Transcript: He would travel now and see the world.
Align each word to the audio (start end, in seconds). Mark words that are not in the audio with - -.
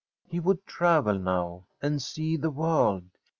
He 0.27 0.39
would 0.39 0.65
travel 0.65 1.19
now 1.19 1.67
and 1.79 2.01
see 2.01 2.35
the 2.35 2.49
world. 2.49 3.03